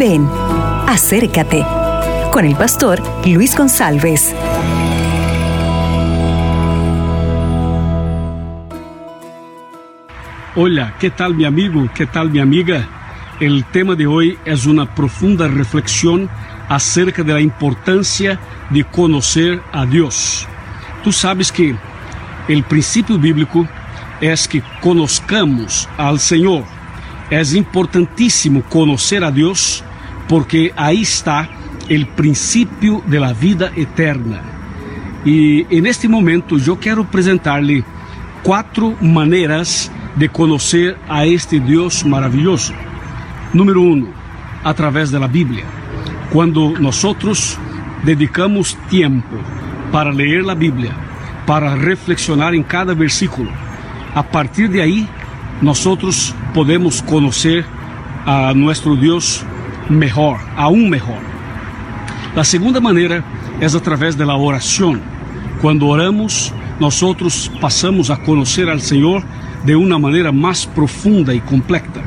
Ven, 0.00 0.26
acércate 0.86 1.62
con 2.32 2.46
el 2.46 2.56
pastor 2.56 3.02
Luis 3.26 3.54
González. 3.54 4.34
Hola, 10.56 10.94
¿qué 10.98 11.10
tal 11.10 11.34
mi 11.34 11.44
amigo? 11.44 11.86
¿Qué 11.94 12.06
tal 12.06 12.30
mi 12.30 12.40
amiga? 12.40 12.88
El 13.40 13.66
tema 13.66 13.94
de 13.94 14.06
hoy 14.06 14.38
es 14.46 14.64
una 14.64 14.86
profunda 14.94 15.48
reflexión 15.48 16.30
acerca 16.70 17.22
de 17.22 17.34
la 17.34 17.40
importancia 17.42 18.40
de 18.70 18.84
conocer 18.84 19.60
a 19.70 19.84
Dios. 19.84 20.48
Tú 21.04 21.12
sabes 21.12 21.52
que 21.52 21.76
el 22.48 22.64
principio 22.64 23.18
bíblico 23.18 23.68
es 24.22 24.48
que 24.48 24.62
conozcamos 24.80 25.86
al 25.98 26.18
Señor. 26.18 26.64
Es 27.28 27.54
importantísimo 27.54 28.62
conocer 28.62 29.22
a 29.24 29.30
Dios 29.30 29.84
porque 30.30 30.72
ahí 30.76 31.02
está 31.02 31.48
el 31.88 32.06
principio 32.06 33.02
de 33.04 33.18
la 33.18 33.32
vida 33.32 33.72
eterna. 33.74 34.40
Y 35.24 35.66
en 35.76 35.86
este 35.86 36.08
momento 36.08 36.56
yo 36.56 36.78
quiero 36.78 37.04
presentarle 37.04 37.82
cuatro 38.44 38.94
maneras 39.00 39.90
de 40.14 40.28
conocer 40.28 40.96
a 41.08 41.24
este 41.24 41.58
Dios 41.58 42.06
maravilloso. 42.06 42.72
Número 43.52 43.80
uno, 43.80 44.06
a 44.62 44.72
través 44.72 45.10
de 45.10 45.18
la 45.18 45.26
Biblia. 45.26 45.64
Cuando 46.32 46.74
nosotros 46.78 47.58
dedicamos 48.04 48.78
tiempo 48.88 49.36
para 49.90 50.12
leer 50.12 50.44
la 50.44 50.54
Biblia, 50.54 50.92
para 51.44 51.74
reflexionar 51.74 52.54
en 52.54 52.62
cada 52.62 52.94
versículo, 52.94 53.50
a 54.14 54.22
partir 54.22 54.70
de 54.70 54.80
ahí 54.80 55.08
nosotros 55.60 56.32
podemos 56.54 57.02
conocer 57.02 57.64
a 58.24 58.52
nuestro 58.54 58.94
Dios 58.94 59.44
mejor, 59.90 60.38
aún 60.56 60.88
mejor. 60.88 61.18
La 62.34 62.44
segunda 62.44 62.80
manera 62.80 63.22
es 63.60 63.74
a 63.74 63.82
través 63.82 64.16
de 64.16 64.24
la 64.24 64.36
oración. 64.36 65.00
Cuando 65.60 65.88
oramos, 65.88 66.54
nosotros 66.78 67.50
pasamos 67.60 68.08
a 68.08 68.16
conocer 68.22 68.70
al 68.70 68.80
Señor 68.80 69.22
de 69.64 69.76
una 69.76 69.98
manera 69.98 70.32
más 70.32 70.66
profunda 70.66 71.34
y 71.34 71.40
completa. 71.40 72.00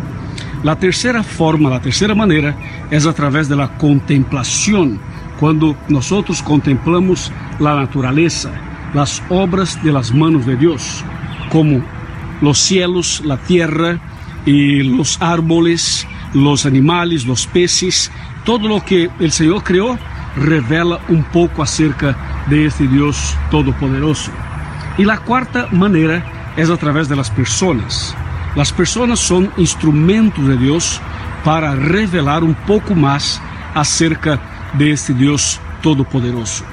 La 0.63 0.77
tercera 0.77 1.21
forma, 1.23 1.69
la 1.69 1.81
tercera 1.81 2.15
manera 2.15 2.55
es 2.89 3.05
a 3.05 3.13
través 3.13 3.49
de 3.49 3.55
la 3.57 3.77
contemplación, 3.77 4.99
cuando 5.39 5.75
contemplamos 6.45 7.31
la 7.59 7.75
naturaleza, 7.75 8.49
las 8.93 9.21
obras 9.29 9.83
de 9.83 9.91
las 9.91 10.13
manos 10.13 10.45
de 10.45 10.55
Dios, 10.55 11.03
como 11.51 11.83
los 12.41 12.59
cielos, 12.59 13.21
la 13.25 13.37
tierra 13.37 13.99
y 14.45 14.83
los 14.83 15.21
árboles, 15.21 16.07
los 16.33 16.65
animales, 16.65 17.25
los 17.25 17.47
peces, 17.47 18.11
todo 18.43 18.67
lo 18.67 18.83
que 18.83 19.09
el 19.19 19.31
Señor 19.31 19.63
creó 19.63 19.97
revela 20.35 20.99
un 21.09 21.23
poco 21.23 21.61
acerca 21.61 22.45
de 22.47 22.65
este 22.65 22.87
Dios 22.87 23.35
todopoderoso. 23.51 24.31
Y 24.97 25.05
la 25.05 25.17
cuarta 25.19 25.67
manera 25.71 26.53
es 26.57 26.69
a 26.69 26.77
través 26.77 27.07
de 27.07 27.15
las 27.15 27.29
personas. 27.29 28.15
Las 28.55 28.71
personas 28.71 29.19
son 29.19 29.51
instrumentos 29.57 30.45
de 30.47 30.57
Dios 30.57 31.01
para 31.43 31.75
revelar 31.75 32.43
un 32.43 32.53
poco 32.53 32.93
más 32.95 33.41
acerca 33.73 34.39
de 34.77 34.91
este 34.91 35.13
Dios 35.13 35.59
todopoderoso. 35.81 36.63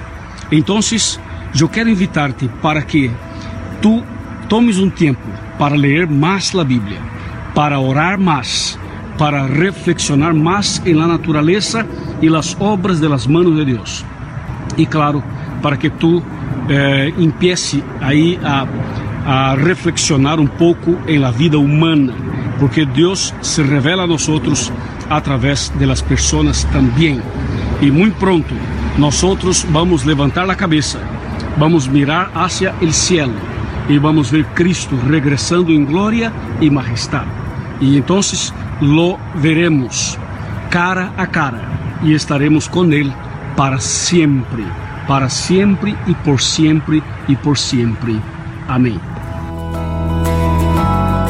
Entonces, 0.50 1.20
yo 1.54 1.68
quiero 1.68 1.90
invitarte 1.90 2.48
para 2.48 2.86
que 2.86 3.10
tú 3.80 4.02
tomes 4.48 4.78
un 4.78 4.90
tiempo 4.90 5.28
para 5.58 5.76
leer 5.76 6.08
más 6.08 6.54
la 6.54 6.64
Biblia, 6.64 6.98
para 7.54 7.78
orar 7.78 8.18
más, 8.18 8.78
para 9.20 9.46
reflexionar 9.46 10.32
más 10.32 10.80
en 10.86 10.98
la 10.98 11.06
naturaleza 11.06 11.84
y 12.22 12.30
las 12.30 12.56
obras 12.58 13.02
de 13.02 13.08
las 13.10 13.28
manos 13.28 13.54
de 13.54 13.66
Dios. 13.66 14.02
Y 14.78 14.86
claro, 14.86 15.22
para 15.60 15.78
que 15.78 15.90
tú 15.90 16.22
eh, 16.70 17.12
empiece 17.18 17.82
ahí 18.00 18.40
a, 18.42 18.64
a 19.26 19.56
reflexionar 19.56 20.40
un 20.40 20.48
poco 20.48 20.96
en 21.06 21.20
la 21.20 21.32
vida 21.32 21.58
humana, 21.58 22.14
porque 22.58 22.86
Dios 22.86 23.34
se 23.42 23.62
revela 23.62 24.04
a 24.04 24.06
nosotros 24.06 24.72
a 25.10 25.20
través 25.20 25.70
de 25.78 25.86
las 25.86 26.02
personas 26.02 26.66
también. 26.72 27.20
Y 27.82 27.90
muy 27.90 28.12
pronto 28.12 28.54
nosotros 28.96 29.66
vamos 29.70 30.06
levantar 30.06 30.46
la 30.46 30.56
cabeza, 30.56 30.98
vamos 31.58 31.90
mirar 31.90 32.30
hacia 32.32 32.74
el 32.80 32.94
cielo 32.94 33.34
y 33.86 33.98
vamos 33.98 34.32
ver 34.32 34.46
Cristo 34.54 34.96
regresando 35.06 35.72
en 35.72 35.84
gloria 35.84 36.32
y 36.58 36.70
majestad. 36.70 37.26
Y 37.80 37.96
entonces 37.96 38.52
lo 38.80 39.18
veremos 39.36 40.18
cara 40.70 41.12
a 41.16 41.26
cara 41.26 41.62
y 42.02 42.14
estaremos 42.14 42.68
con 42.68 42.92
Él 42.92 43.12
para 43.56 43.80
siempre, 43.80 44.64
para 45.08 45.28
siempre 45.28 45.94
y 46.06 46.14
por 46.14 46.40
siempre 46.40 47.02
y 47.26 47.36
por 47.36 47.58
siempre. 47.58 48.14
Amén. 48.68 49.00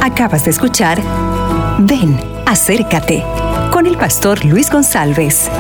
Acabas 0.03 0.45
de 0.45 0.51
escuchar 0.51 1.01
Ven, 1.83 2.21
acércate 2.47 3.25
con 3.73 3.87
el 3.87 3.97
pastor 3.97 4.45
Luis 4.45 4.71
González. 4.71 5.51